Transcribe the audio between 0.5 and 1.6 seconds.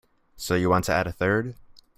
you want to add a third?